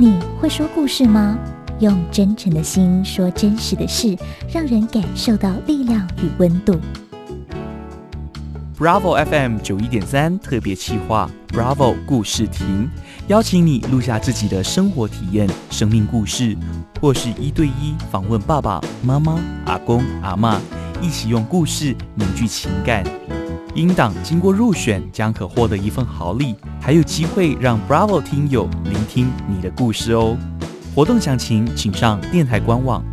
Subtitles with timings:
[0.00, 1.36] 你会说故事吗？
[1.80, 4.16] 用真诚的心说真实的事，
[4.48, 6.78] 让人感受到力量与温度。
[8.78, 12.88] Bravo FM 九一点三特别企划 Bravo 故事亭，
[13.26, 16.56] 邀请你录下自己的生活体验、生命故事，
[17.00, 20.58] 或是一对一访问爸爸妈妈、阿公阿嬷，
[21.02, 23.02] 一起用故事凝聚情感。
[23.78, 30.36] 音档经过入选，将可获得一份好礼，还有机会让 Bravo 听友聆听你的故事哦。
[30.96, 33.04] 活动详情请上电台官网。